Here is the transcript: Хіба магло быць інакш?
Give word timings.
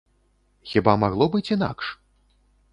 Хіба 0.71 0.95
магло 1.05 1.29
быць 1.37 1.45
інакш? 1.55 1.95